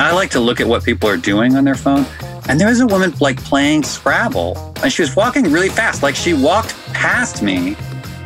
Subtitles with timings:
[0.00, 2.06] I like to look at what people are doing on their phone.
[2.48, 6.02] And there was a woman like playing Scrabble, and she was walking really fast.
[6.02, 7.76] Like she walked past me,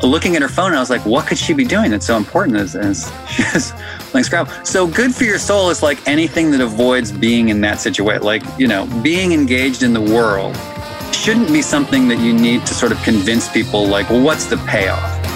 [0.01, 0.69] looking at her phone.
[0.69, 2.73] And I was like, what could she be doing that's so important as,
[3.31, 3.73] she was
[4.11, 4.53] playing Scrabble?
[4.65, 8.23] So good for your soul is like anything that avoids being in that situation.
[8.23, 10.57] Like, you know, being engaged in the world
[11.13, 14.59] shouldn't be something that you need to sort of convince people, like, well, what's the
[14.59, 15.34] payoff?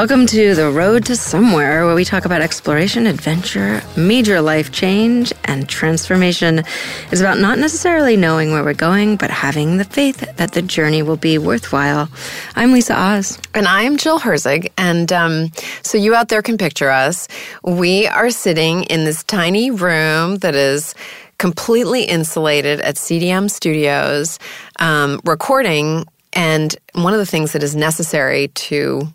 [0.00, 5.30] Welcome to The Road to Somewhere, where we talk about exploration, adventure, major life change,
[5.44, 6.60] and transformation.
[7.10, 11.02] It's about not necessarily knowing where we're going, but having the faith that the journey
[11.02, 12.08] will be worthwhile.
[12.56, 13.38] I'm Lisa Oz.
[13.52, 14.72] And I'm Jill Herzig.
[14.78, 15.52] And um,
[15.82, 17.28] so you out there can picture us.
[17.62, 20.94] We are sitting in this tiny room that is
[21.36, 24.38] completely insulated at CDM Studios,
[24.78, 26.06] um, recording.
[26.32, 29.06] And one of the things that is necessary to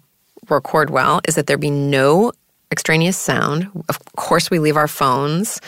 [0.49, 2.31] record well is that there be no
[2.71, 3.69] extraneous sound.
[3.89, 5.61] Of course, we leave our phones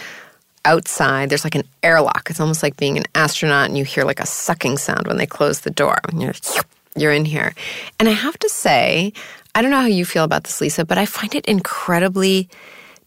[0.65, 1.29] outside.
[1.29, 2.29] There's like an airlock.
[2.29, 5.25] It's almost like being an astronaut and you hear like a sucking sound when they
[5.25, 5.99] close the door.
[6.13, 6.33] You're,
[6.95, 7.53] you're in here.
[7.99, 9.13] And I have to say,
[9.55, 12.49] I don't know how you feel about this, Lisa, but I find it incredibly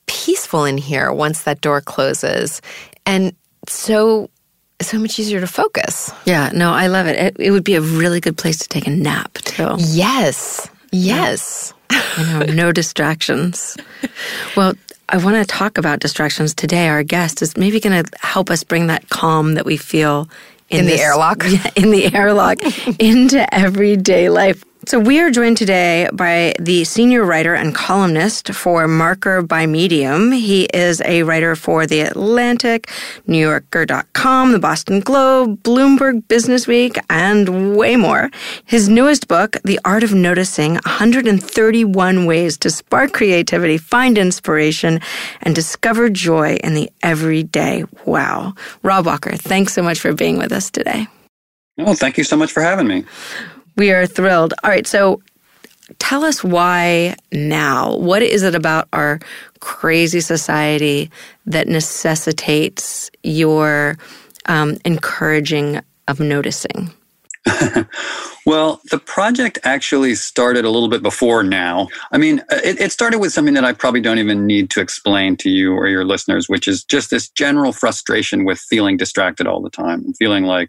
[0.07, 2.61] peaceful in here once that door closes.
[3.07, 3.35] And
[3.69, 4.31] so
[4.83, 6.11] so much easier to focus.
[6.25, 7.17] Yeah, no, I love it.
[7.17, 7.37] it.
[7.39, 9.77] It would be a really good place to take a nap, too.
[9.79, 10.71] Yes.
[10.91, 11.73] Yes.
[12.19, 13.77] you know, no distractions.
[14.57, 14.75] Well,
[15.09, 16.89] I want to talk about distractions today.
[16.89, 20.29] Our guest is maybe going to help us bring that calm that we feel
[20.69, 21.45] in, in this, the airlock.
[21.77, 22.59] in the airlock
[22.99, 24.65] into everyday life.
[24.87, 30.33] So, we are joined today by the senior writer and columnist for Marker by Medium.
[30.33, 32.87] He is a writer for The Atlantic,
[33.29, 38.31] NewYorker.com, The Boston Globe, Bloomberg Business Week, and way more.
[38.65, 45.01] His newest book, The Art of Noticing 131 Ways to Spark Creativity, Find Inspiration,
[45.43, 47.85] and Discover Joy in the Everyday.
[48.07, 48.55] Wow.
[48.83, 51.07] Rob Walker, thanks so much for being with us today.
[51.79, 53.05] Oh, thank you so much for having me.
[53.81, 54.53] We are thrilled.
[54.63, 55.23] All right, so
[55.99, 57.97] tell us why now.
[57.97, 59.21] What is it about our
[59.61, 61.11] crazy society
[61.47, 63.97] that necessitates your
[64.45, 66.91] um, encouraging of noticing?
[68.45, 71.89] well, the project actually started a little bit before now.
[72.13, 75.39] I mean, it, it, started with something that I probably don't even need to explain
[75.39, 79.63] to you or your listeners, which is just this general frustration with feeling distracted all
[79.63, 80.69] the time and feeling like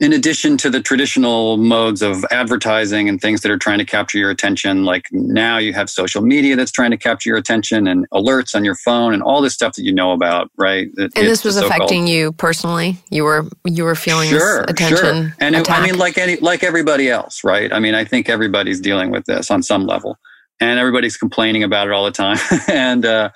[0.00, 4.16] in addition to the traditional modes of advertising and things that are trying to capture
[4.16, 8.08] your attention, like now you have social media that's trying to capture your attention and
[8.08, 10.88] alerts on your phone and all this stuff that you know about, right?
[10.96, 12.96] It, and this was affecting you personally.
[13.10, 14.96] You were you were feeling sure, this attention.
[14.96, 15.34] Sure.
[15.38, 17.70] And it, I mean, like any like everybody else, right?
[17.70, 20.16] I mean, I think everybody's dealing with this on some level,
[20.60, 22.38] and everybody's complaining about it all the time.
[22.68, 23.28] and uh,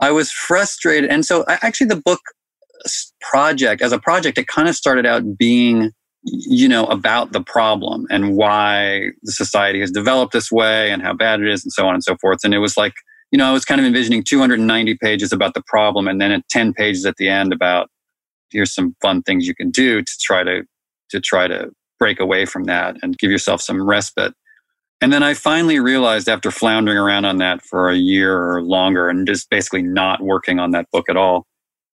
[0.00, 2.20] I was frustrated, and so actually, the book
[3.22, 8.06] project as a project, it kind of started out being you know, about the problem
[8.10, 11.86] and why the society has developed this way and how bad it is and so
[11.86, 12.40] on and so forth.
[12.44, 12.94] And it was like,
[13.30, 16.74] you know, I was kind of envisioning 290 pages about the problem and then 10
[16.74, 17.88] pages at the end about
[18.50, 20.62] here's some fun things you can do to try to
[21.10, 24.34] to try to break away from that and give yourself some respite.
[25.00, 29.08] And then I finally realized after floundering around on that for a year or longer
[29.08, 31.46] and just basically not working on that book at all,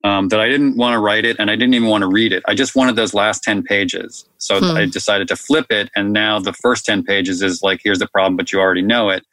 [0.04, 2.32] um, that I didn't want to write it and I didn't even want to read
[2.32, 2.42] it.
[2.46, 4.24] I just wanted those last 10 pages.
[4.38, 4.76] So hmm.
[4.76, 5.90] I decided to flip it.
[5.96, 9.10] And now the first 10 pages is like, here's the problem, but you already know
[9.10, 9.24] it.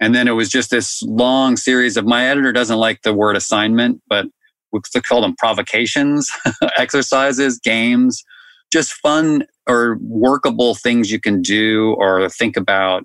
[0.00, 3.36] And then it was just this long series of my editor doesn't like the word
[3.36, 4.26] assignment, but
[4.72, 6.30] we call them provocations,
[6.76, 8.24] exercises, games,
[8.72, 13.04] just fun or workable things you can do or think about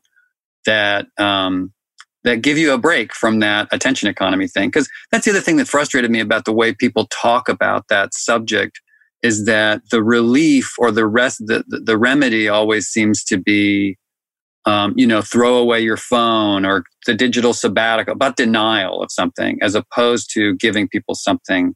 [0.65, 1.71] that um,
[2.23, 4.69] that give you a break from that attention economy thing.
[4.69, 8.13] Because that's the other thing that frustrated me about the way people talk about that
[8.13, 8.79] subject
[9.21, 13.97] is that the relief or the rest, the, the remedy always seems to be,
[14.65, 19.57] um, you know, throw away your phone or the digital sabbatical, about denial of something,
[19.61, 21.73] as opposed to giving people something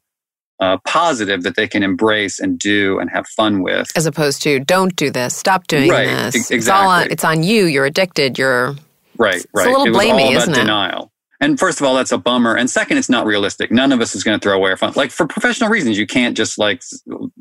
[0.60, 3.90] uh, positive that they can embrace and do and have fun with.
[3.96, 6.34] As opposed to don't do this, stop doing right, this.
[6.36, 6.56] Exactly.
[6.56, 7.64] It's, all on, it's on you.
[7.64, 8.38] You're addicted.
[8.38, 8.76] You're
[9.18, 9.44] right.
[9.54, 9.66] Right.
[9.66, 11.12] It's a little it was all about isn't denial.
[11.40, 12.56] And first of all, that's a bummer.
[12.56, 13.70] And second, it's not realistic.
[13.70, 14.92] None of us is going to throw away our phone.
[14.96, 16.82] Like for professional reasons, you can't just like.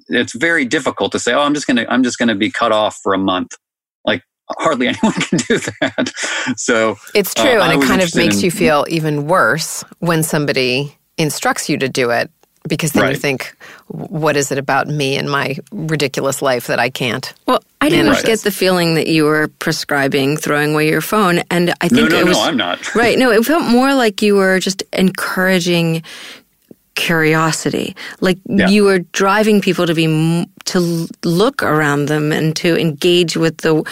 [0.10, 2.52] It's very difficult to say, "Oh, I'm just going to I'm just going to be
[2.52, 3.56] cut off for a month."
[4.04, 6.12] Like hardly anyone can do that.
[6.58, 10.24] So it's true, uh, and it kind of makes in, you feel even worse when
[10.24, 12.32] somebody instructs you to do it
[12.68, 13.12] because then right.
[13.12, 13.56] you think,
[13.88, 17.34] what is it about me and my ridiculous life that I can't?
[17.46, 18.24] Well, I didn't right.
[18.24, 22.08] get the feeling that you were prescribing throwing away your phone, and I think no,
[22.08, 22.96] no, it was no, I'm not.
[22.96, 23.18] right.
[23.18, 26.04] No, it felt more like you were just encouraging
[26.96, 27.96] curiosity.
[28.22, 28.68] Like yeah.
[28.68, 33.84] you are driving people to be to look around them and to engage with the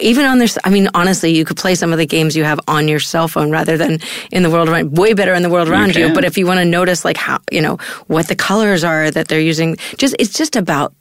[0.00, 2.60] even on their i mean honestly you could play some of the games you have
[2.68, 3.98] on your cell phone rather than
[4.30, 6.46] in the world around way better in the world around you, you but if you
[6.46, 10.14] want to notice like how you know what the colors are that they're using just
[10.20, 10.94] it's just about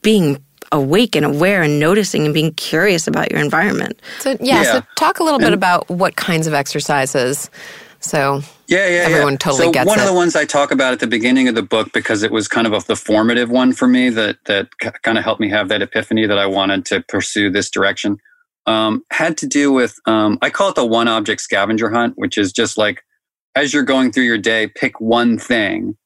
[0.00, 0.42] being
[0.72, 4.00] awake and aware and noticing and being curious about your environment.
[4.20, 4.62] So yeah, yeah.
[4.64, 7.50] so talk a little and, bit about what kinds of exercises.
[8.00, 9.38] So yeah, yeah, everyone yeah.
[9.38, 10.02] totally so gets one it.
[10.02, 12.48] of the ones I talk about at the beginning of the book because it was
[12.48, 14.68] kind of a, the formative one for me that that
[15.02, 18.18] kind of helped me have that epiphany that I wanted to pursue this direction.
[18.66, 22.36] Um, had to do with um, I call it the one object scavenger hunt, which
[22.36, 23.02] is just like
[23.54, 25.96] as you're going through your day, pick one thing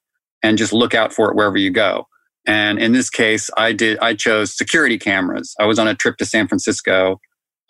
[0.43, 2.07] and just look out for it wherever you go.
[2.47, 5.55] And in this case, I did I chose security cameras.
[5.59, 7.21] I was on a trip to San Francisco,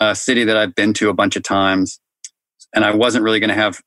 [0.00, 2.00] a city that I've been to a bunch of times,
[2.74, 3.80] and I wasn't really going to have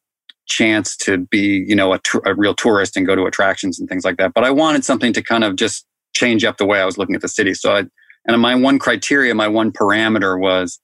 [0.48, 4.04] chance to be, you know, a, a real tourist and go to attractions and things
[4.04, 4.34] like that.
[4.34, 7.16] But I wanted something to kind of just change up the way I was looking
[7.16, 7.54] at the city.
[7.54, 7.84] So I,
[8.25, 10.80] and my one criteria, my one parameter was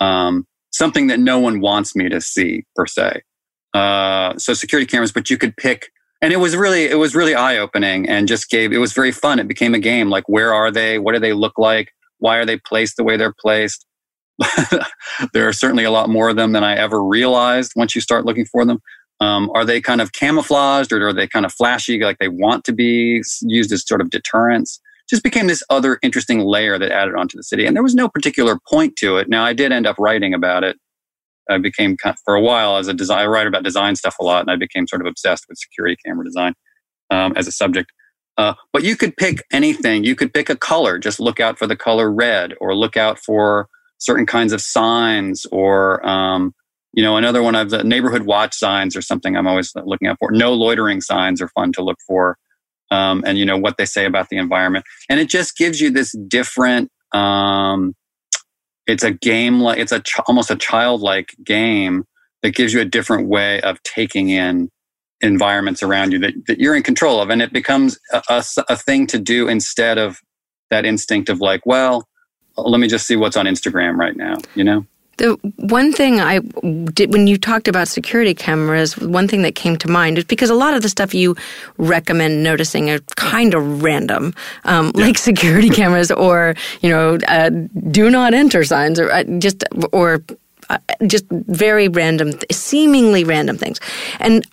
[0.00, 3.22] um, something that no one wants me to see per se.
[3.74, 5.90] Uh, so security cameras, but you could pick,
[6.22, 9.12] and it was really, it was really eye opening and just gave, it was very
[9.12, 9.38] fun.
[9.38, 10.08] It became a game.
[10.08, 10.98] Like, where are they?
[10.98, 11.90] What do they look like?
[12.18, 13.84] Why are they placed the way they're placed?
[15.32, 18.24] there are certainly a lot more of them than I ever realized once you start
[18.24, 18.80] looking for them.
[19.20, 22.64] Um, are they kind of camouflaged or are they kind of flashy, like they want
[22.64, 24.80] to be used as sort of deterrence?
[25.08, 27.64] Just became this other interesting layer that added onto the city.
[27.64, 29.28] And there was no particular point to it.
[29.28, 30.76] Now, I did end up writing about it.
[31.48, 34.16] I became, kind of, for a while, as a design, I write about design stuff
[34.20, 36.54] a lot, and I became sort of obsessed with security camera design
[37.10, 37.92] um, as a subject.
[38.36, 40.02] Uh, but you could pick anything.
[40.02, 40.98] You could pick a color.
[40.98, 45.46] Just look out for the color red, or look out for certain kinds of signs
[45.46, 46.54] or um,
[46.96, 50.16] you know another one of the neighborhood watch signs or something i'm always looking out
[50.18, 50.32] for.
[50.32, 52.36] No loitering signs are fun to look for
[52.90, 54.84] um, and you know what they say about the environment.
[55.08, 57.94] And it just gives you this different um,
[58.86, 62.04] it's a game like it's a ch- almost a childlike game
[62.42, 64.70] that gives you a different way of taking in
[65.22, 67.30] environments around you that, that you're in control of.
[67.30, 70.20] And it becomes a, a, a thing to do instead of
[70.70, 72.06] that instinct of like well
[72.58, 74.86] let me just see what's on Instagram right now, you know?
[75.18, 76.40] The one thing I
[76.92, 80.50] did when you talked about security cameras, one thing that came to mind is because
[80.50, 81.36] a lot of the stuff you
[81.78, 85.06] recommend noticing are kind of random, um, yeah.
[85.06, 87.50] like security cameras or you know, uh,
[87.90, 90.22] do not enter signs or uh, just or
[90.68, 93.80] uh, just very random, seemingly random things.
[94.18, 94.46] And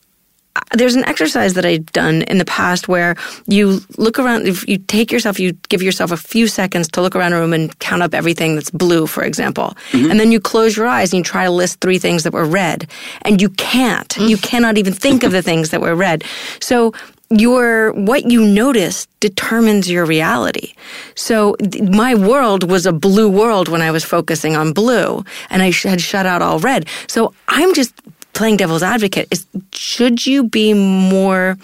[0.74, 3.16] there's an exercise that I've done in the past where
[3.48, 7.16] you look around, if you take yourself, you give yourself a few seconds to look
[7.16, 9.76] around a room and count up everything that's blue, for example.
[9.92, 10.12] Mm-hmm.
[10.12, 12.46] And then you close your eyes and you try to list three things that were
[12.46, 12.88] red.
[13.24, 14.10] And you can't.
[14.10, 14.30] Mm-hmm.
[14.30, 16.24] You cannot even think of the things that were red.
[16.60, 16.94] So
[17.30, 20.74] your what you notice determines your reality.
[21.16, 25.62] So th- my world was a blue world when I was focusing on blue and
[25.62, 26.88] I sh- had shut out all red.
[27.08, 27.94] So I'm just
[28.34, 31.58] playing devil's advocate is should you be more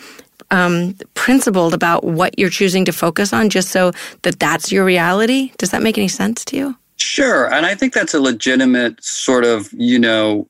[0.52, 3.92] um, principled about what you're choosing to focus on, just so
[4.24, 5.52] that that's your reality.
[5.58, 6.76] Does that make any sense to you?
[6.98, 10.48] Sure, and I think that's a legitimate sort of you know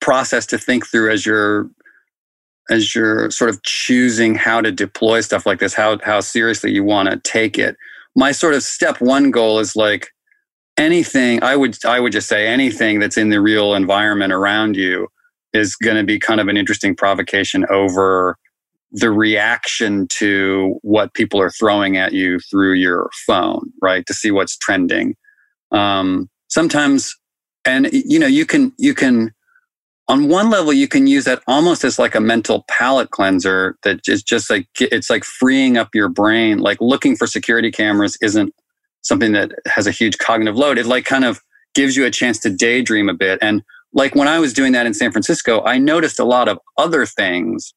[0.00, 1.68] process to think through as you're
[2.70, 6.84] as you're sort of choosing how to deploy stuff like this, how how seriously you
[6.84, 7.76] want to take it.
[8.16, 10.08] My sort of step one goal is like
[10.76, 15.08] anything I would I would just say anything that's in the real environment around you
[15.52, 18.36] is going to be kind of an interesting provocation over
[18.92, 24.04] the reaction to what people are throwing at you through your phone, right?
[24.06, 25.14] To see what's trending.
[25.70, 27.16] Um, sometimes,
[27.64, 29.32] and you know, you can you can
[30.10, 34.00] on one level you can use that almost as like a mental palate cleanser that
[34.08, 38.52] is just like it's like freeing up your brain like looking for security cameras isn't
[39.02, 41.40] something that has a huge cognitive load it like kind of
[41.76, 43.62] gives you a chance to daydream a bit and
[43.92, 47.06] like when i was doing that in san francisco i noticed a lot of other
[47.06, 47.74] things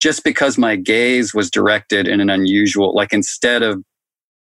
[0.00, 3.82] just because my gaze was directed in an unusual like instead of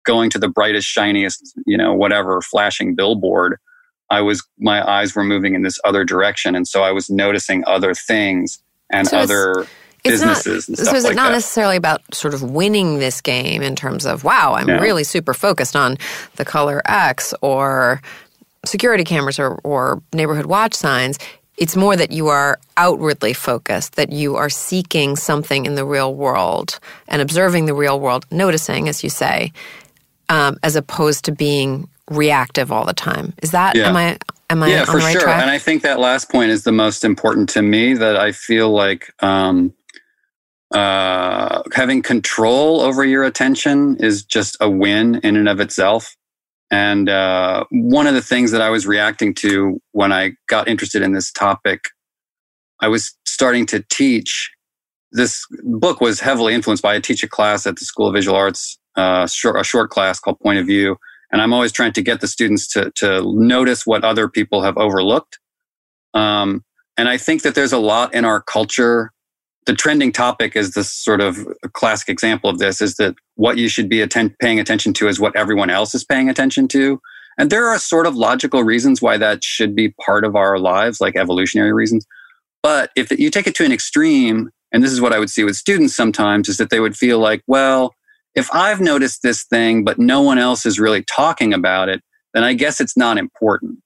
[0.05, 3.57] going to the brightest shiniest you know whatever flashing billboard
[4.11, 7.63] I was my eyes were moving in this other direction, and so I was noticing
[7.65, 8.61] other things
[8.91, 9.65] and so other
[10.03, 10.67] businesses.
[10.67, 11.35] Not, so is like not that.
[11.35, 14.79] necessarily about sort of winning this game in terms of wow, I'm yeah.
[14.79, 15.97] really super focused on
[16.35, 18.01] the color X or
[18.65, 21.17] security cameras or, or neighborhood watch signs.
[21.57, 26.15] It's more that you are outwardly focused, that you are seeking something in the real
[26.15, 29.51] world and observing the real world, noticing, as you say,
[30.29, 33.33] um, as opposed to being reactive all the time.
[33.41, 33.89] Is that yeah.
[33.89, 34.17] am I
[34.49, 35.21] am I yeah, on for the right sure.
[35.21, 35.41] track?
[35.41, 37.93] And I think that last point is the most important to me.
[37.93, 39.73] That I feel like um,
[40.71, 46.15] uh, having control over your attention is just a win in and of itself.
[46.71, 51.01] And uh, one of the things that I was reacting to when I got interested
[51.01, 51.89] in this topic,
[52.79, 54.49] I was starting to teach.
[55.11, 58.37] This book was heavily influenced by I teach a class at the School of Visual
[58.37, 60.97] Arts, uh, short, a short class called Point of View
[61.31, 64.77] and I'm always trying to get the students to, to notice what other people have
[64.77, 65.39] overlooked.
[66.13, 66.63] Um,
[66.97, 69.11] and I think that there's a lot in our culture.
[69.67, 73.69] The trending topic is this sort of classic example of this is that what you
[73.69, 76.99] should be atten- paying attention to is what everyone else is paying attention to.
[77.37, 80.99] And there are sort of logical reasons why that should be part of our lives,
[80.99, 82.05] like evolutionary reasons.
[82.63, 85.43] But if you take it to an extreme, and this is what I would see
[85.43, 87.93] with students sometimes, is that they would feel like, well,
[88.35, 92.01] if I've noticed this thing, but no one else is really talking about it,
[92.33, 93.79] then I guess it's not important.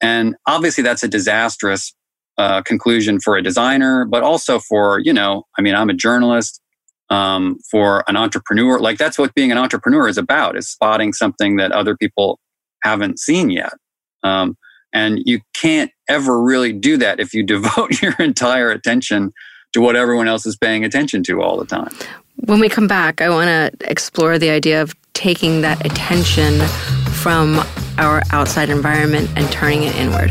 [0.00, 1.94] And obviously, that's a disastrous
[2.38, 6.60] uh, conclusion for a designer, but also for, you know, I mean, I'm a journalist,
[7.08, 8.78] um, for an entrepreneur.
[8.78, 12.38] Like, that's what being an entrepreneur is about, is spotting something that other people
[12.82, 13.72] haven't seen yet.
[14.22, 14.56] Um,
[14.92, 19.32] and you can't ever really do that if you devote your entire attention
[19.72, 21.94] to what everyone else is paying attention to all the time.
[22.36, 26.60] When we come back, I want to explore the idea of taking that attention
[27.12, 27.62] from
[27.98, 30.30] our outside environment and turning it inward.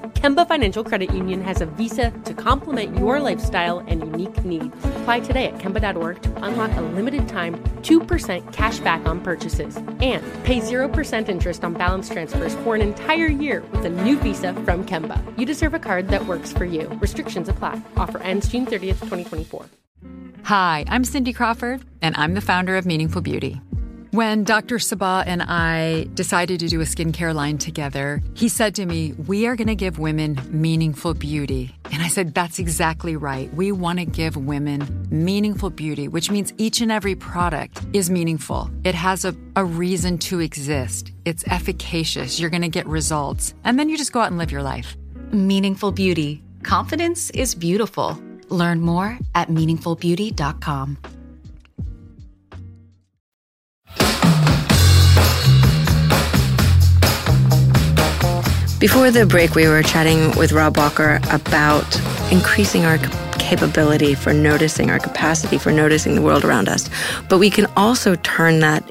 [0.21, 4.77] Kemba Financial Credit Union has a visa to complement your lifestyle and unique needs.
[5.01, 10.23] Apply today at Kemba.org to unlock a limited time 2% cash back on purchases and
[10.43, 14.85] pay 0% interest on balance transfers for an entire year with a new visa from
[14.85, 15.17] Kemba.
[15.39, 16.87] You deserve a card that works for you.
[17.01, 17.81] Restrictions apply.
[17.97, 19.65] Offer ends June 30th, 2024.
[20.43, 23.59] Hi, I'm Cindy Crawford, and I'm the founder of Meaningful Beauty.
[24.11, 24.77] When Dr.
[24.77, 29.47] Sebagh and I decided to do a skincare line together, he said to me, We
[29.47, 31.73] are going to give women meaningful beauty.
[31.93, 33.53] And I said, That's exactly right.
[33.53, 38.69] We want to give women meaningful beauty, which means each and every product is meaningful.
[38.83, 42.37] It has a, a reason to exist, it's efficacious.
[42.37, 43.53] You're going to get results.
[43.63, 44.97] And then you just go out and live your life.
[45.31, 46.43] Meaningful beauty.
[46.63, 48.21] Confidence is beautiful.
[48.49, 50.97] Learn more at meaningfulbeauty.com.
[58.81, 61.85] Before the break, we were chatting with Rob Walker about
[62.31, 62.97] increasing our
[63.37, 66.89] capability for noticing, our capacity for noticing the world around us.
[67.29, 68.83] But we can also turn that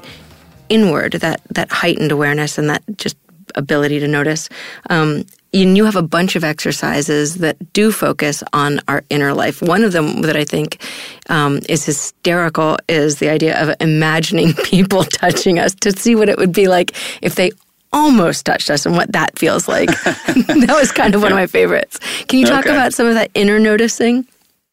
[0.69, 3.17] inward, that that heightened awareness and that just
[3.55, 4.47] ability to notice.
[4.89, 9.61] Um, and you have a bunch of exercises that do focus on our inner life.
[9.61, 10.81] One of them that I think
[11.27, 16.37] um, is hysterical is the idea of imagining people touching us to see what it
[16.37, 17.51] would be like if they
[17.93, 19.89] almost touched us and what that feels like.
[20.03, 21.99] that was kind of one of my favorites.
[22.27, 22.75] Can you talk okay.
[22.75, 24.25] about some of that inner noticing?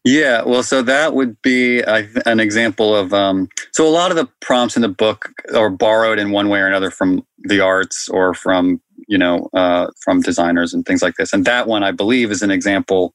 [0.05, 3.13] Yeah, well, so that would be uh, an example of.
[3.13, 6.59] Um, so a lot of the prompts in the book are borrowed in one way
[6.59, 11.15] or another from the arts or from you know uh, from designers and things like
[11.15, 11.33] this.
[11.33, 13.13] And that one, I believe, is an example.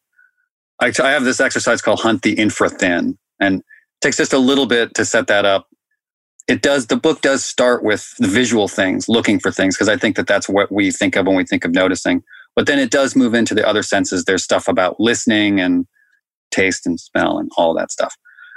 [0.80, 3.64] I, I have this exercise called Hunt the Infra Thin, and it
[4.02, 5.68] takes just a little bit to set that up
[6.46, 9.96] it does the book does start with the visual things looking for things because i
[9.96, 12.22] think that that's what we think of when we think of noticing.
[12.56, 14.24] But then it does move into the other senses.
[14.24, 15.86] There's stuff about listening and
[16.50, 18.14] taste and smell and all that stuff.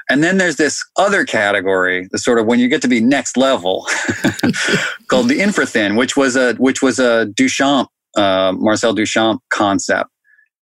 [0.09, 3.35] And then there's this other category the sort of when you get to be next
[3.35, 3.85] level
[5.07, 10.09] called the infrathin which was a which was a duchamp uh, marcel duchamp concept.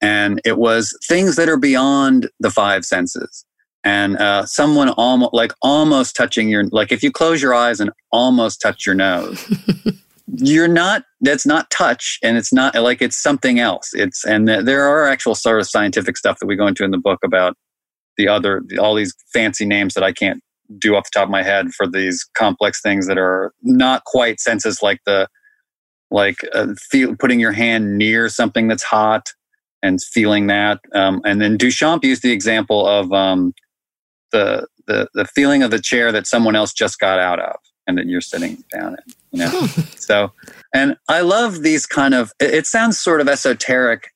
[0.02, 3.46] And it was things that are beyond the five senses
[3.86, 7.92] and uh, someone almost like almost touching your like if you close your eyes and
[8.12, 9.48] almost touch your nose
[10.28, 13.94] you're not that's not touch and it's not like it's something else.
[13.94, 16.98] It's and there are actual sort of scientific stuff that we go into in the
[16.98, 17.56] book about
[18.18, 20.42] the other all these fancy names that i can't
[20.80, 24.40] do off the top of my head for these complex things that are not quite
[24.40, 25.28] senses like the
[26.12, 29.34] like uh, feel, putting your hand near something that's hot
[29.84, 33.54] and feeling that um, and then duchamp used the example of um,
[34.36, 37.56] the the the feeling of the chair that someone else just got out of
[37.88, 39.82] and that you're sitting down in you know hmm.
[39.98, 40.32] so
[40.74, 44.12] and i love these kind of it, it sounds sort of esoteric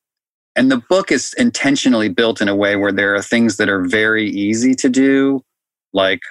[0.56, 3.84] and the book is intentionally built in a way where there are things that are
[3.84, 5.42] very easy to do
[5.94, 6.22] like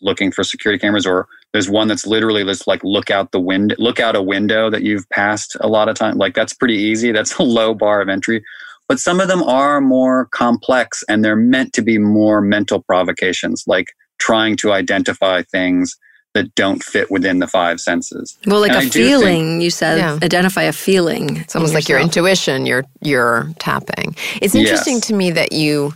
[0.00, 3.76] looking for security cameras or there's one that's literally just like look out the window
[3.78, 7.12] look out a window that you've passed a lot of time like that's pretty easy
[7.12, 8.42] that's a low bar of entry
[8.88, 13.64] but some of them are more complex and they're meant to be more mental provocations,
[13.66, 15.96] like trying to identify things
[16.34, 18.38] that don't fit within the five senses.
[18.46, 20.18] Well, like and a I feeling, think, you said, yeah.
[20.22, 21.36] identify a feeling.
[21.36, 24.14] It's almost like your intuition, you're, you're tapping.
[24.40, 25.06] It's interesting yes.
[25.06, 25.94] to me that you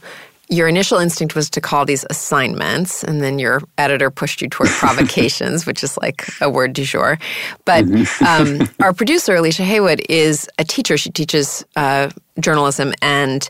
[0.52, 4.68] your initial instinct was to call these assignments, and then your editor pushed you toward
[4.78, 7.18] provocations, which is like a word du jour.
[7.64, 8.60] But mm-hmm.
[8.62, 10.98] um, our producer, Alicia Haywood, is a teacher.
[10.98, 13.48] She teaches uh, journalism and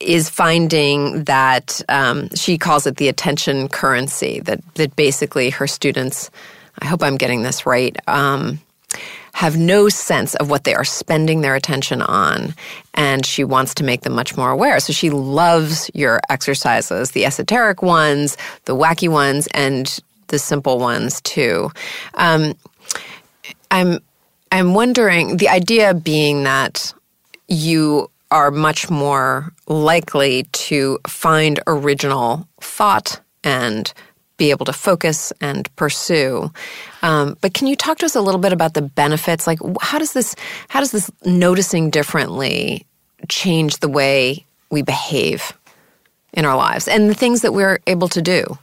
[0.00, 6.30] is finding that um, she calls it the attention currency, that, that basically her students,
[6.80, 8.60] I hope I'm getting this right, um,
[9.32, 12.54] have no sense of what they are spending their attention on.
[12.94, 14.80] And she wants to make them much more aware.
[14.80, 21.20] So she loves your exercises, the esoteric ones, the wacky ones, and the simple ones
[21.22, 21.70] too.
[22.14, 22.54] Um,
[23.70, 24.00] I'm
[24.50, 26.94] I'm wondering the idea being that
[27.48, 33.92] you are much more likely to find original thought and
[34.38, 36.50] be able to focus and pursue.
[37.02, 39.46] Um, but can you talk to us a little bit about the benefits?
[39.46, 40.34] Like, how does this
[40.68, 42.86] how does this noticing differently
[43.28, 45.52] change the way we behave
[46.32, 48.58] in our lives and the things that we're able to do?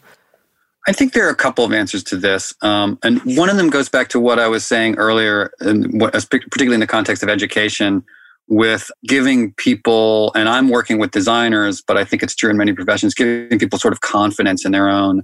[0.87, 3.71] I think there are a couple of answers to this, um, and one of them
[3.71, 8.03] goes back to what I was saying earlier, what, particularly in the context of education,
[8.47, 12.71] with giving people, and I'm working with designers, but I think it's true in many
[12.71, 15.23] professions, giving people sort of confidence in their own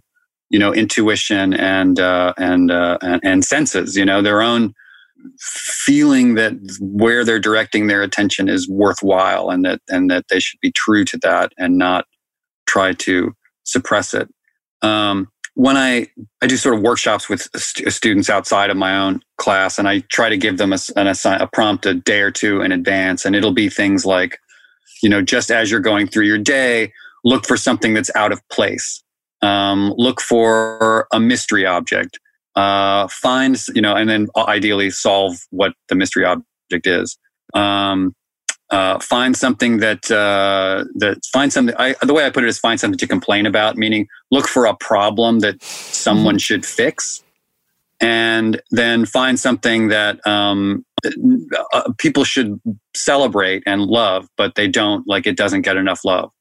[0.52, 4.74] you know intuition and uh, and, uh, and and senses you know their own
[5.40, 10.60] feeling that where they're directing their attention is worthwhile and that and that they should
[10.60, 12.06] be true to that and not
[12.68, 13.34] try to
[13.64, 14.30] suppress it.
[14.82, 16.08] Um, when I,
[16.42, 20.00] I do sort of workshops with st- students outside of my own class and I
[20.10, 23.36] try to give them a, an a prompt a day or two in advance and
[23.36, 24.40] it'll be things like,
[25.04, 26.92] you know, just as you're going through your day,
[27.24, 29.04] look for something that's out of place
[29.41, 32.19] um, look for a mystery object.
[32.56, 37.17] uh, find you know, and then ideally solve what the mystery object is.
[37.54, 38.15] Um,
[38.69, 41.75] uh, find something that uh, that find something.
[41.77, 44.65] I, the way I put it is find something to complain about, meaning look for
[44.65, 46.39] a problem that someone mm-hmm.
[46.39, 47.23] should fix,
[47.99, 50.86] and then find something that um,
[51.73, 52.62] uh, people should
[52.95, 56.32] celebrate and love, but they don't like it doesn't get enough love.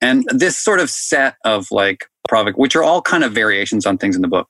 [0.00, 3.98] And this sort of set of like provoc, which are all kind of variations on
[3.98, 4.48] things in the book,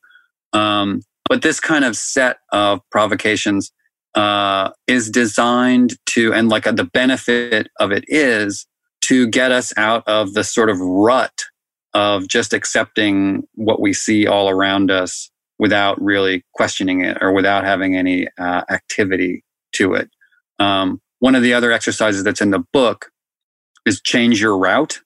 [0.52, 3.72] um, but this kind of set of provocations
[4.14, 8.66] uh, is designed to, and like the benefit of it is
[9.02, 11.44] to get us out of the sort of rut
[11.94, 17.64] of just accepting what we see all around us without really questioning it or without
[17.64, 20.10] having any uh, activity to it.
[20.58, 23.10] Um, one of the other exercises that's in the book
[23.86, 25.00] is change your route,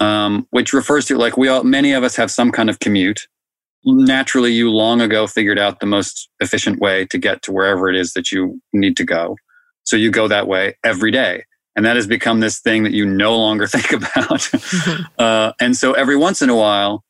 [0.00, 3.26] um, which refers to like we all, many of us have some kind of commute
[3.84, 7.96] naturally you long ago figured out the most efficient way to get to wherever it
[7.96, 9.36] is that you need to go.
[9.84, 11.44] So you go that way every day.
[11.74, 14.14] And that has become this thing that you no longer think about.
[14.14, 15.02] Mm-hmm.
[15.18, 17.02] Uh, and so every once in a while,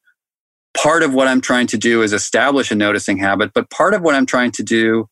[0.75, 4.03] part of what I'm trying to do is establish a noticing habit, but part of
[4.03, 5.09] what I'm trying to do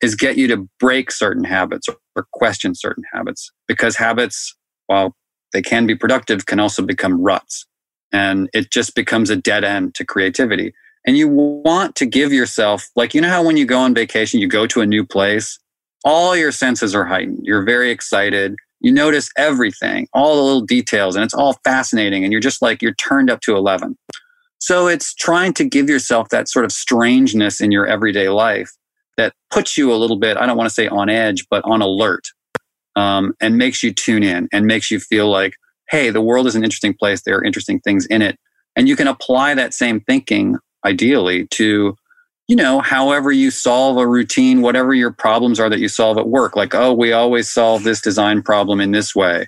[0.00, 4.56] is get you to break certain habits or, or question certain habits because habits,
[4.86, 5.14] while
[5.54, 7.64] they can be productive, can also become ruts.
[8.12, 10.74] And it just becomes a dead end to creativity.
[11.06, 14.40] And you want to give yourself like you know how when you go on vacation
[14.40, 15.58] you go to a new place
[16.04, 17.40] all your senses are heightened.
[17.44, 18.56] You're very excited.
[18.80, 22.82] You notice everything all the little details and it's all fascinating and you're just like
[22.82, 23.96] you're turned up to 11
[24.58, 28.70] so it's trying to give yourself that sort of strangeness in your everyday life
[29.16, 31.80] that puts you a little bit i don't want to say on edge but on
[31.80, 32.28] alert
[32.96, 35.54] um, and makes you tune in and makes you feel like
[35.90, 37.22] hey the world is an interesting place.
[37.22, 38.38] There are interesting things in it.
[38.76, 41.96] And you can apply that same thinking ideally to
[42.48, 46.28] you know however you solve a routine whatever your problems are that you solve at
[46.28, 46.56] work.
[46.56, 49.46] Like oh we always solve this design problem in this way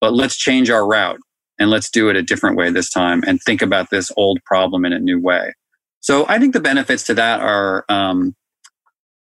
[0.00, 1.20] but let's change our route
[1.58, 4.84] and let's do it a different way this time and think about this old problem
[4.84, 5.54] in a new way.
[6.00, 8.34] So i think the benefits to that are um,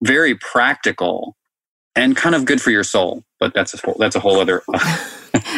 [0.04, 1.36] very practical
[1.96, 4.64] and kind of good for your soul but that's a whole, that's a whole other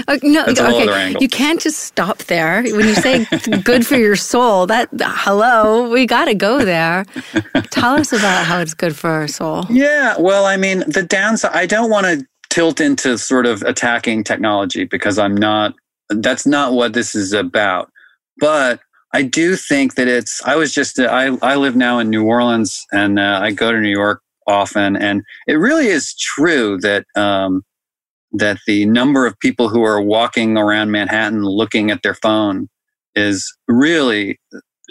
[0.07, 1.15] Uh, no, okay.
[1.19, 2.63] You can't just stop there.
[2.63, 3.25] When you say
[3.63, 7.05] good for your soul, that hello, we got to go there.
[7.69, 9.65] Tell us about how it's good for our soul.
[9.69, 11.51] Yeah, well, I mean, the downside.
[11.53, 15.75] I don't want to tilt into sort of attacking technology because I'm not.
[16.09, 17.91] That's not what this is about.
[18.39, 18.79] But
[19.13, 20.43] I do think that it's.
[20.43, 20.99] I was just.
[20.99, 24.95] I I live now in New Orleans, and uh, I go to New York often,
[24.95, 27.05] and it really is true that.
[27.15, 27.63] Um,
[28.33, 32.69] that the number of people who are walking around Manhattan looking at their phone
[33.15, 34.39] is really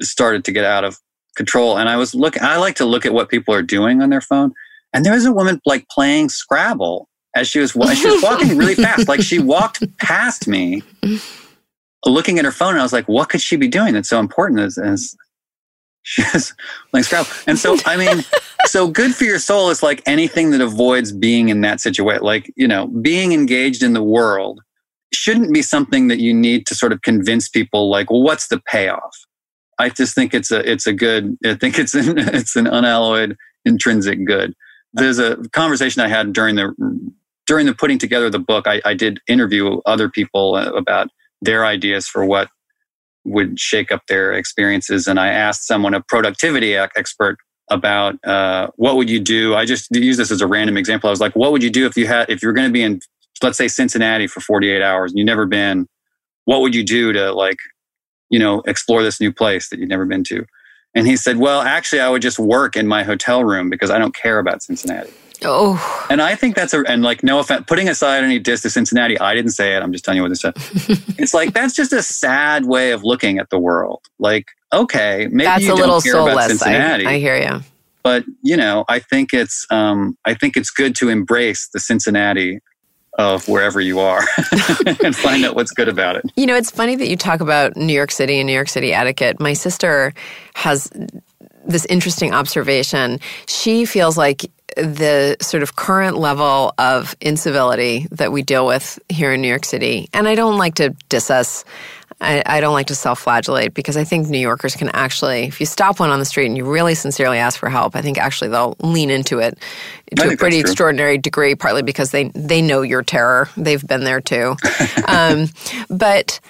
[0.01, 0.99] started to get out of
[1.37, 1.79] control.
[1.79, 4.20] And I was looking, I like to look at what people are doing on their
[4.20, 4.53] phone.
[4.92, 8.75] And there was a woman like playing Scrabble as she was, she was walking really
[8.77, 9.09] fast.
[9.09, 10.83] Like she walked past me
[12.05, 12.70] looking at her phone.
[12.70, 15.14] And I was like, what could she be doing that's so important as, as
[16.03, 16.55] she was
[16.90, 17.31] playing Scrabble.
[17.46, 18.25] And so, I mean,
[18.66, 22.22] so good for your soul is like anything that avoids being in that situation.
[22.22, 24.61] Like, you know, being engaged in the world
[25.12, 28.61] shouldn't be something that you need to sort of convince people like, well, what's the
[28.66, 29.16] payoff?
[29.79, 33.37] I just think it's a, it's a good, I think it's an, it's an unalloyed
[33.64, 34.55] intrinsic good.
[34.92, 36.74] There's a conversation I had during the,
[37.46, 38.66] during the putting together of the book.
[38.66, 41.09] I, I did interview other people uh, about
[41.42, 42.48] their ideas for what
[43.24, 45.07] would shake up their experiences.
[45.07, 47.37] And I asked someone, a productivity expert,
[47.70, 49.55] about uh, what would you do.
[49.55, 51.09] I just use this as a random example.
[51.09, 52.83] I was like, what would you do if you had if you're going to be
[52.83, 53.00] in,
[53.42, 55.88] let's say Cincinnati for 48 hours and you've never been?
[56.44, 57.59] What would you do to like,
[58.31, 60.46] you know, explore this new place that you've never been to?
[60.94, 63.98] And he said, well, actually, I would just work in my hotel room because I
[63.98, 65.12] don't care about Cincinnati.
[65.44, 66.07] Oh.
[66.11, 69.18] And I think that's a, and like, no offense, putting aside any diss to Cincinnati,
[69.18, 69.83] I didn't say it.
[69.83, 70.55] I'm just telling you what they said.
[71.18, 74.03] it's like, that's just a sad way of looking at the world.
[74.18, 76.35] Like, okay, maybe that's you a don't little care soulless.
[76.35, 77.07] about Cincinnati.
[77.07, 77.61] I, I hear you.
[78.03, 82.61] But, you know, I think it's, um, I think it's good to embrace the Cincinnati
[83.18, 84.22] of wherever you are
[85.03, 86.25] and find out what's good about it.
[86.37, 88.92] You know, it's funny that you talk about New York City and New York City
[88.92, 89.40] etiquette.
[89.40, 90.12] My sister
[90.55, 90.90] has
[91.66, 93.18] this interesting observation.
[93.46, 99.33] She feels like the sort of current level of incivility that we deal with here
[99.33, 101.65] in New York City, and I don't like to diss us.
[102.21, 105.61] I, I don't like to self flagellate because I think New Yorkers can actually, if
[105.61, 108.17] you stop one on the street and you really sincerely ask for help, I think
[108.17, 109.59] actually they'll lean into it
[110.17, 113.51] to a pretty extraordinary degree, partly because they, they know your terror.
[113.57, 114.57] They've been there too.
[115.09, 115.49] um,
[115.91, 116.41] but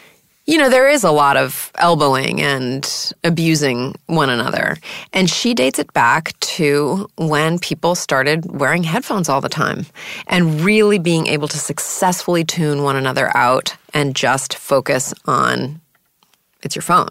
[0.46, 4.76] you know, there is a lot of elbowing and abusing one another.
[5.12, 9.86] And she dates it back to when people started wearing headphones all the time
[10.28, 15.80] and really being able to successfully tune one another out and just focus on
[16.66, 17.08] it's your phone.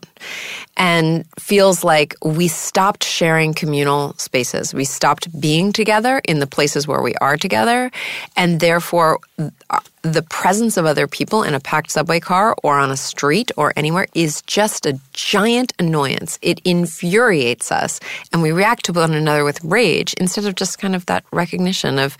[0.78, 4.74] And feels like we stopped sharing communal spaces.
[4.74, 7.90] We stopped being together in the places where we are together.
[8.36, 12.92] And therefore, uh, the presence of other people in a packed subway car or on
[12.92, 16.38] a street or anywhere is just a giant annoyance.
[16.42, 18.00] It infuriates us.
[18.32, 21.98] And we react to one another with rage instead of just kind of that recognition
[21.98, 22.18] of,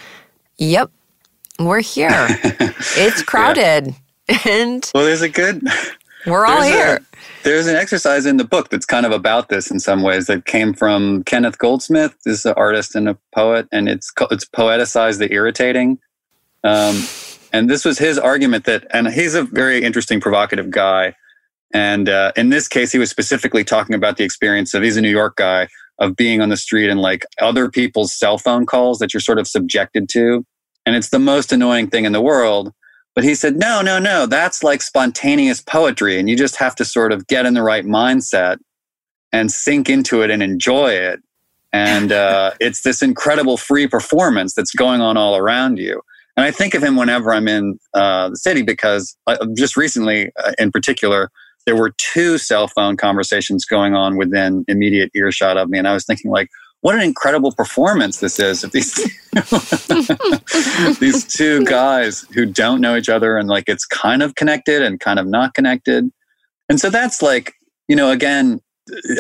[0.58, 0.90] yep,
[1.60, 2.28] we're here.
[2.98, 3.88] it's crowded.
[3.88, 3.94] Yeah.
[4.44, 5.62] And well, there's a good
[6.26, 7.00] we're all here.
[7.00, 7.15] A,
[7.46, 10.46] there's an exercise in the book that's kind of about this in some ways that
[10.46, 15.32] came from Kenneth Goldsmith, is an artist and a poet, and it's it's poeticized the
[15.32, 16.00] irritating.
[16.64, 17.04] Um,
[17.54, 21.16] and this was his argument that, and he's a very interesting, provocative guy.
[21.72, 25.02] And uh, in this case, he was specifically talking about the experience of he's a
[25.02, 25.68] New York guy
[26.00, 29.38] of being on the street and like other people's cell phone calls that you're sort
[29.38, 30.44] of subjected to.
[30.88, 32.74] And it's the most annoying thing in the world
[33.16, 36.20] but he said, no, no, no, that's like spontaneous poetry.
[36.20, 38.58] And you just have to sort of get in the right mindset
[39.32, 41.22] and sink into it and enjoy it.
[41.72, 46.02] And uh, it's this incredible free performance that's going on all around you.
[46.38, 50.32] And I think of him whenever I'm in uh, the city because uh, just recently,
[50.44, 51.32] uh, in particular,
[51.66, 55.78] there were two cell phone conversations going on within immediate earshot of me.
[55.78, 56.50] And I was thinking, like,
[56.82, 58.94] what an incredible performance this is of these
[61.00, 65.00] these two guys who don't know each other and like it's kind of connected and
[65.00, 66.10] kind of not connected
[66.70, 67.54] and so that's like
[67.88, 68.62] you know again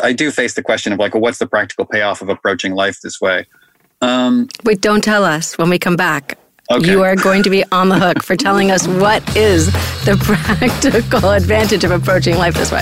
[0.04, 3.00] i do face the question of like well, what's the practical payoff of approaching life
[3.02, 3.46] this way
[4.02, 6.38] um, wait don't tell us when we come back
[6.72, 6.90] Okay.
[6.90, 9.72] You are going to be on the hook for telling us what is
[10.04, 12.82] the practical advantage of approaching life this way.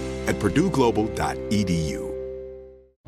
[0.27, 2.10] at purdueglobal.edu.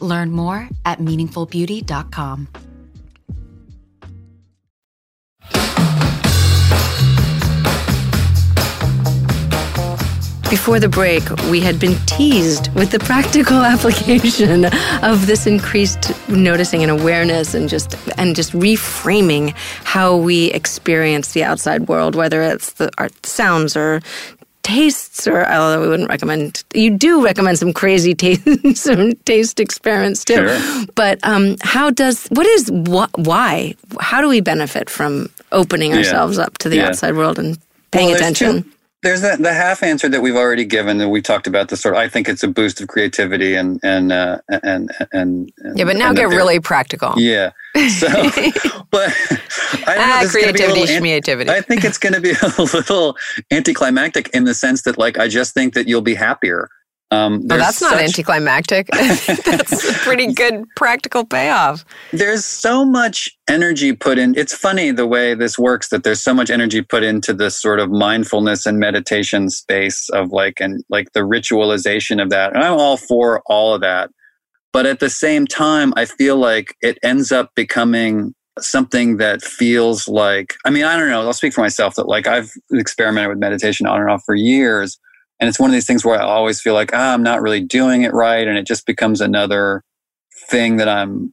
[0.00, 2.48] Learn more at meaningfulbeauty.com.
[10.50, 14.64] Before the break, we had been teased with the practical application
[15.00, 21.44] of this increased noticing and awareness and just and just reframing how we experience the
[21.44, 22.90] outside world, whether it's the
[23.22, 24.00] sounds or
[24.62, 28.42] tastes or although we wouldn't recommend you do recommend some crazy taste
[28.76, 30.86] some taste experiments too sure.
[30.94, 36.36] but um, how does what is what why how do we benefit from opening ourselves
[36.36, 36.44] yeah.
[36.44, 36.88] up to the yeah.
[36.88, 37.58] outside world and
[37.90, 41.22] paying well, attention two, there's the, the half answer that we've already given that we
[41.22, 44.38] talked about the sort of, I think it's a boost of creativity and and uh,
[44.48, 47.14] and, and, and yeah, but now get really practical.
[47.16, 47.52] Yeah.
[47.88, 48.08] So,
[48.90, 49.14] but
[49.86, 51.50] I ah, creativity, creativity.
[51.50, 53.16] I think it's going to be a little
[53.50, 56.68] anticlimactic in the sense that, like, I just think that you'll be happier.
[57.12, 58.86] Um, oh, that's such, not anticlimactic.
[58.92, 61.84] that's a pretty good practical payoff.
[62.12, 64.36] There's so much energy put in.
[64.36, 67.80] It's funny the way this works that there's so much energy put into this sort
[67.80, 72.54] of mindfulness and meditation space of like and like the ritualization of that.
[72.54, 74.10] And I'm all for all of that.
[74.72, 80.06] But at the same time, I feel like it ends up becoming something that feels
[80.06, 83.38] like I mean, I don't know, I'll speak for myself that like I've experimented with
[83.38, 84.98] meditation on and off for years
[85.40, 87.60] and it's one of these things where I always feel like, ah, I'm not really
[87.60, 88.46] doing it right.
[88.46, 89.82] And it just becomes another
[90.50, 91.32] thing that I'm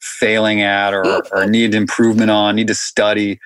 [0.00, 3.40] failing at or, or need improvement on, need to study.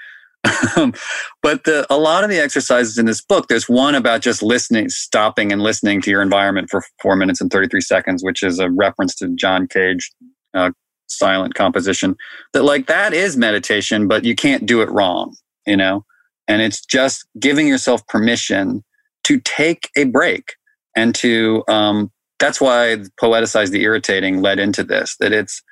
[1.43, 4.91] but the, a lot of the exercises in this book, there's one about just listening,
[4.91, 8.71] stopping and listening to your environment for four minutes and 33 seconds, which is a
[8.71, 10.13] reference to John Cage,
[10.53, 10.71] uh,
[11.07, 12.15] silent composition.
[12.53, 15.35] That like that is meditation, but you can't do it wrong,
[15.67, 16.05] you know?
[16.47, 18.85] And it's just giving yourself permission
[19.25, 20.55] to take a break
[20.97, 25.63] and to um, that's why poeticize the irritating led into this that it's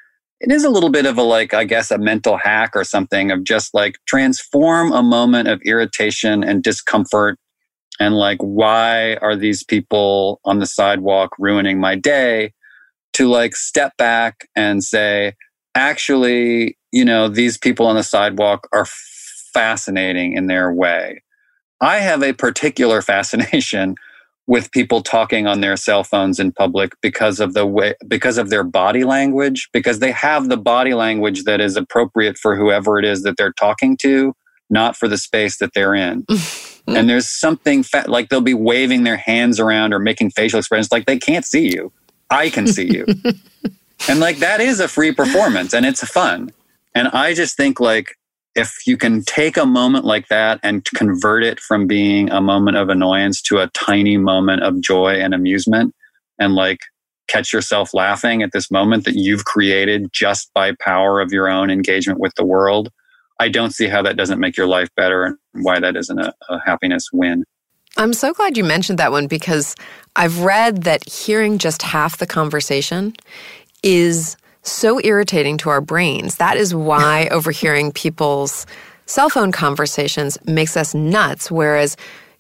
[0.41, 3.31] it is a little bit of a like i guess a mental hack or something
[3.31, 7.39] of just like transform a moment of irritation and discomfort
[8.01, 12.53] and like why are these people on the sidewalk ruining my day
[13.13, 15.35] to like step back and say
[15.75, 18.87] actually you know these people on the sidewalk are
[19.53, 21.23] fascinating in their way
[21.83, 23.97] I have a particular fascination
[24.47, 28.51] with people talking on their cell phones in public because of the way because of
[28.51, 33.05] their body language because they have the body language that is appropriate for whoever it
[33.05, 34.35] is that they're talking to
[34.69, 36.25] not for the space that they're in.
[36.89, 40.91] And there's something fa- like they'll be waving their hands around or making facial expressions
[40.91, 41.93] like they can't see you.
[42.29, 43.07] I can see you.
[44.09, 46.51] And like that is a free performance and it's fun.
[46.93, 48.19] And i just think like
[48.55, 52.77] if you can take a moment like that and convert it from being a moment
[52.77, 55.95] of annoyance to a tiny moment of joy and amusement
[56.39, 56.81] and like
[57.29, 61.71] catch yourself laughing at this moment that you've created just by power of your own
[61.71, 62.91] engagement with the world
[63.41, 66.33] i don't see how that doesn't make your life better and why that isn't a,
[66.49, 67.45] a happiness win.
[67.99, 69.75] I'm so glad you mentioned that one because
[70.17, 73.15] i've read that hearing just half the conversation
[73.83, 76.37] is so irritating to our brains.
[76.37, 78.67] That is why overhearing people's
[79.07, 81.51] cell phone conversations makes us nuts.
[81.51, 81.97] Whereas,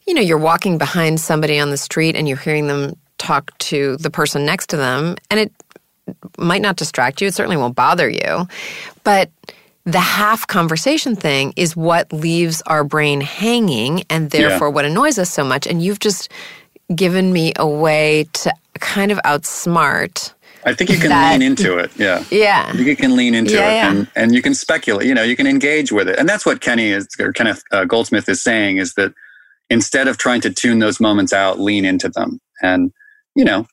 [0.07, 3.97] you know, you're walking behind somebody on the street and you're hearing them talk to
[3.99, 5.53] the person next to them, and it
[6.39, 7.29] might not distract you.
[7.29, 8.49] It certainly won't bother you.
[9.05, 9.31] But
[9.85, 14.75] the half conversation thing is what leaves our brain hanging and therefore yeah.
[14.75, 15.67] what annoys us so much.
[15.67, 16.31] And you've just
[16.95, 20.33] given me a way to kind of outsmart
[20.65, 21.91] I think you can that, lean into it.
[21.97, 22.25] Yeah.
[22.31, 22.67] Yeah.
[22.69, 23.91] I think you can lean into yeah, it yeah.
[23.91, 26.19] and, and you can speculate, you know, you can engage with it.
[26.19, 29.13] And that's what Kenny is, or Kenneth uh, Goldsmith is saying is that
[29.71, 32.41] instead of trying to tune those moments out, lean into them.
[32.63, 32.93] And,
[33.35, 33.67] you know,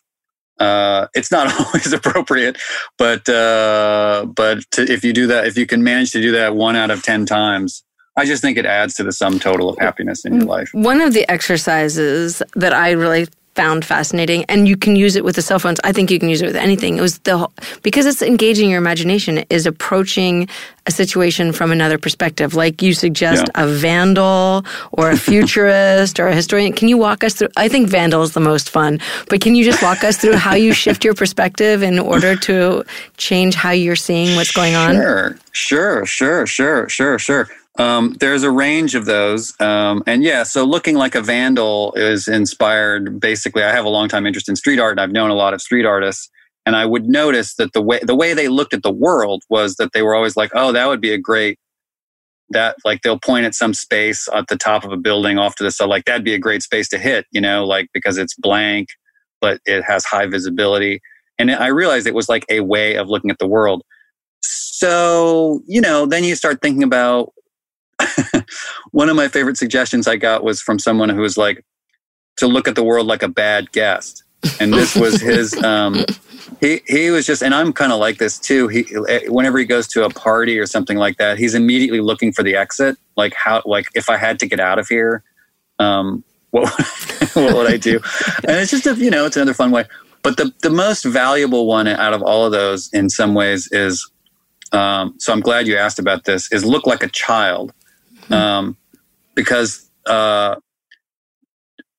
[0.59, 2.57] uh, it's not always appropriate,
[2.97, 6.55] but, uh, but to, if you do that, if you can manage to do that
[6.55, 7.83] one out of 10 times,
[8.17, 10.69] I just think it adds to the sum total of happiness in your life.
[10.73, 13.27] One of the exercises that I really
[13.59, 15.81] found fascinating and you can use it with the cell phones.
[15.83, 16.97] I think you can use it with anything.
[16.97, 17.45] It was the
[17.83, 20.47] because it's engaging your imagination is approaching
[20.85, 22.53] a situation from another perspective.
[22.53, 23.65] Like you suggest yeah.
[23.65, 26.71] a vandal or a futurist or a historian.
[26.71, 29.65] Can you walk us through i think vandal is the most fun but can you
[29.65, 32.85] just walk us through how you shift your perspective in order to
[33.17, 34.95] change how you're seeing what's going on?
[34.95, 39.53] Sure sure sure sure sure sure um, there's a range of those.
[39.59, 43.63] Um, and yeah, so looking like a vandal is inspired basically.
[43.63, 45.61] I have a long time interest in street art and I've known a lot of
[45.61, 46.29] street artists.
[46.65, 49.75] And I would notice that the way the way they looked at the world was
[49.75, 51.57] that they were always like, oh, that would be a great
[52.51, 55.63] that like they'll point at some space at the top of a building off to
[55.63, 58.35] the side, like that'd be a great space to hit, you know, like because it's
[58.35, 58.89] blank,
[59.39, 60.99] but it has high visibility.
[61.37, 63.83] And I realized it was like a way of looking at the world.
[64.41, 67.33] So, you know, then you start thinking about
[68.91, 71.63] one of my favorite suggestions I got was from someone who was like
[72.37, 74.23] to look at the world like a bad guest.
[74.59, 76.05] And this was his um
[76.61, 78.67] he he was just and I'm kind of like this too.
[78.67, 78.83] He
[79.27, 82.55] whenever he goes to a party or something like that, he's immediately looking for the
[82.55, 82.97] exit.
[83.17, 85.23] Like how like if I had to get out of here,
[85.79, 86.69] um what
[87.33, 87.99] what would I do?
[88.47, 89.85] And it's just a you know, it's another fun way.
[90.21, 94.09] But the the most valuable one out of all of those in some ways is
[94.71, 97.73] um, so I'm glad you asked about this is look like a child
[98.35, 98.77] um,
[99.35, 100.55] because uh,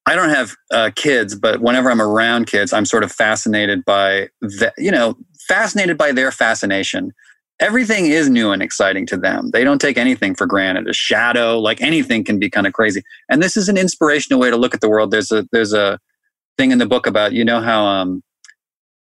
[0.07, 4.29] I don't have uh, kids, but whenever I'm around kids, I'm sort of fascinated by
[4.41, 5.17] the, you know,
[5.47, 7.13] fascinated by their fascination.
[7.61, 9.51] Everything is new and exciting to them.
[9.51, 10.89] They don't take anything for granted.
[10.89, 13.03] A shadow, like anything, can be kind of crazy.
[13.29, 15.11] And this is an inspirational way to look at the world.
[15.11, 15.99] There's a there's a
[16.57, 18.23] thing in the book about you know how um,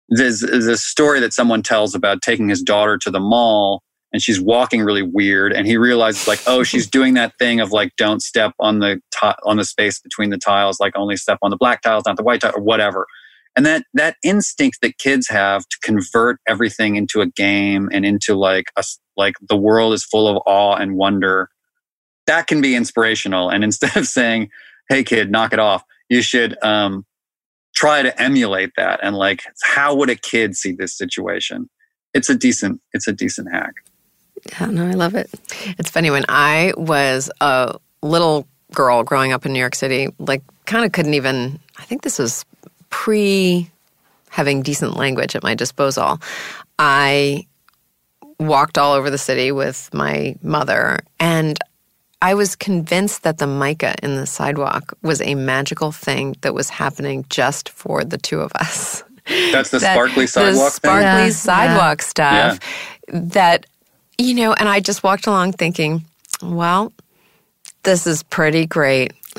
[0.08, 3.82] there's, a story that someone tells about taking his daughter to the mall
[4.12, 7.72] and she's walking really weird and he realizes like oh she's doing that thing of
[7.72, 11.38] like don't step on the t- on the space between the tiles like only step
[11.42, 13.06] on the black tiles not the white tile or whatever.
[13.56, 18.36] And that that instinct that kids have to convert everything into a game and into
[18.36, 18.84] like a
[19.16, 21.50] like the world is full of awe and wonder
[22.26, 23.48] that can be inspirational.
[23.50, 24.50] And instead of saying
[24.88, 27.04] hey kid knock it off you should um,
[27.74, 31.68] try to emulate that and like how would a kid see this situation?
[32.14, 33.74] It's a decent it's a decent hack
[34.52, 35.30] yeah, no, I love it.
[35.78, 40.42] It's funny when I was a little girl growing up in New York City, like
[40.66, 42.44] kind of couldn't even I think this was
[42.90, 43.70] pre
[44.30, 46.20] having decent language at my disposal.
[46.78, 47.46] I
[48.38, 51.58] walked all over the city with my mother and
[52.20, 56.68] I was convinced that the mica in the sidewalk was a magical thing that was
[56.68, 59.04] happening just for the two of us.
[59.52, 61.30] That's the that, sparkly sidewalk the sparkly yeah.
[61.30, 62.06] sidewalk yeah.
[62.06, 62.60] stuff
[63.08, 63.20] yeah.
[63.22, 63.66] that
[64.18, 66.04] you know, and I just walked along thinking,
[66.42, 66.92] well,
[67.84, 69.12] this is pretty great.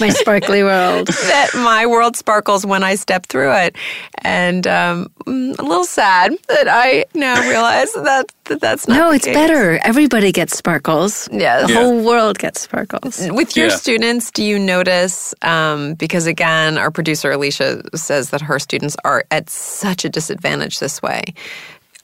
[0.00, 1.06] my sparkly world.
[1.06, 3.76] that my world sparkles when I step through it,
[4.18, 8.96] and um, mm, a little sad that I now realize that, that that's not.
[8.96, 9.34] No, it's case.
[9.34, 9.78] better.
[9.84, 11.30] Everybody gets sparkles.
[11.32, 11.80] Yeah, the yeah.
[11.80, 13.26] whole world gets sparkles.
[13.30, 13.76] With your yeah.
[13.76, 15.34] students, do you notice?
[15.40, 20.78] Um, because again, our producer Alicia says that her students are at such a disadvantage
[20.78, 21.24] this way.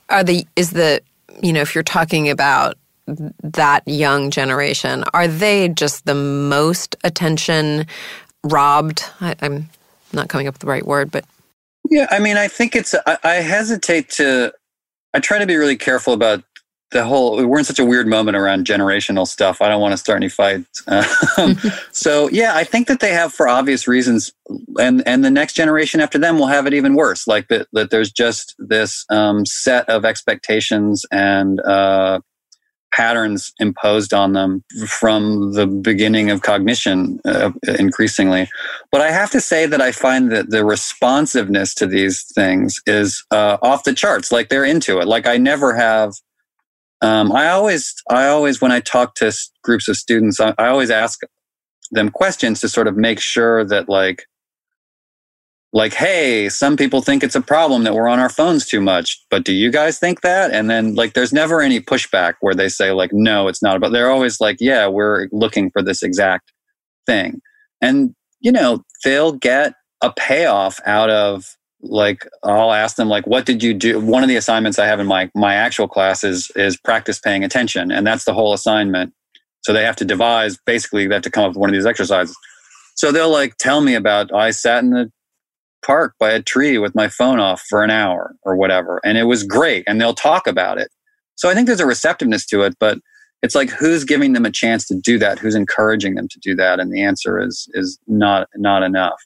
[0.09, 1.03] Are the is the
[1.43, 2.77] you know, if you're talking about
[3.43, 7.87] that young generation, are they just the most attention
[8.45, 9.05] robbed?
[9.21, 9.69] I, am
[10.13, 11.25] not coming up with the right word, but.
[11.89, 14.53] Yeah, I mean, I think it's, I, I hesitate to,
[15.15, 16.43] I try to be really careful about
[16.97, 19.61] the whole we're in such a weird moment around generational stuff.
[19.61, 20.83] I don't want to start any fights.
[21.39, 21.59] Um,
[21.93, 24.33] so yeah i think that they have for obvious reasons
[24.79, 27.27] and and the next generation after them will have it even worse.
[27.27, 32.21] Like that that there's just this um, set of expectations and uh,
[32.93, 38.49] patterns imposed on them from the beginning of cognition uh, increasingly.
[38.91, 43.25] But i have to say that i find that the responsiveness to these things is
[43.31, 44.33] uh, off the charts.
[44.33, 45.07] Like they're into it.
[45.07, 46.15] Like i never have
[47.03, 49.33] um, I always, I always, when I talk to
[49.63, 51.21] groups of students, I, I always ask
[51.91, 54.25] them questions to sort of make sure that like,
[55.73, 59.23] like, hey, some people think it's a problem that we're on our phones too much,
[59.31, 60.51] but do you guys think that?
[60.53, 63.81] And then like, there's never any pushback where they say like, no, it's not.
[63.81, 66.51] But they're always like, yeah, we're looking for this exact
[67.05, 67.41] thing,
[67.83, 71.57] and you know, they'll get a payoff out of
[71.91, 74.01] like I'll ask them like what did you do?
[74.01, 77.45] One of the assignments I have in my my actual class is is practice paying
[77.45, 79.13] attention and that's the whole assignment.
[79.63, 81.87] So they have to devise basically they have to come up with one of these
[81.87, 82.37] exercises.
[82.95, 85.11] So they'll like tell me about I sat in the
[85.85, 89.25] park by a tree with my phone off for an hour or whatever and it
[89.25, 90.91] was great and they'll talk about it.
[91.37, 92.99] So I think there's a receptiveness to it but
[93.43, 95.39] it's like who's giving them a chance to do that?
[95.39, 96.81] Who's encouraging them to do that?
[96.81, 99.21] And the answer is is not not enough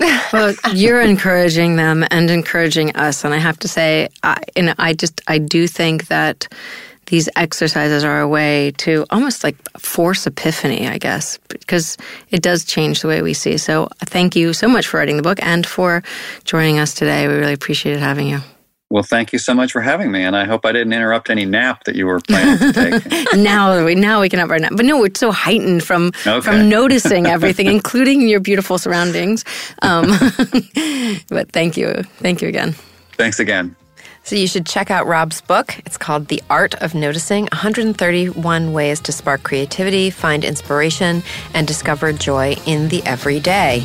[0.00, 4.42] well, you're encouraging them and encouraging us, and I have to say, I,
[4.78, 6.48] I just I do think that
[7.06, 11.96] these exercises are a way to almost like force epiphany, I guess, because
[12.30, 13.58] it does change the way we see.
[13.58, 16.02] So, thank you so much for writing the book and for
[16.44, 17.28] joining us today.
[17.28, 18.40] We really appreciated having you.
[18.88, 21.44] Well, thank you so much for having me, and I hope I didn't interrupt any
[21.44, 23.34] nap that you were planning to take.
[23.36, 26.40] now, we now we can have our nap, but no, we're so heightened from okay.
[26.40, 29.44] from noticing everything, including your beautiful surroundings.
[29.82, 30.06] Um,
[31.28, 32.76] but thank you, thank you again.
[33.14, 33.74] Thanks again.
[34.22, 35.78] So you should check out Rob's book.
[35.86, 41.22] It's called The Art of Noticing 131 Ways to Spark Creativity, Find Inspiration,
[41.54, 43.84] and Discover Joy in the Everyday.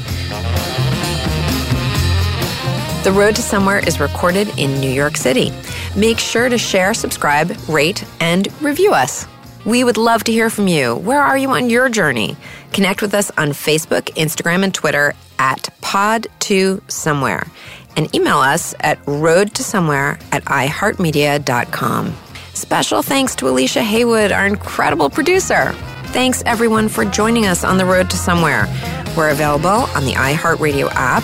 [3.03, 5.51] The Road to Somewhere is recorded in New York City.
[5.95, 9.25] Make sure to share, subscribe, rate, and review us.
[9.65, 10.97] We would love to hear from you.
[10.97, 12.37] Where are you on your journey?
[12.73, 17.49] Connect with us on Facebook, Instagram, and Twitter at pod2somewhere
[17.97, 22.15] and email us at roadtosomewhere at iheartmedia.com.
[22.53, 25.71] Special thanks to Alicia Haywood, our incredible producer.
[26.11, 28.67] Thanks everyone for joining us on the road to somewhere.
[29.17, 31.23] We're available on the iHeartRadio app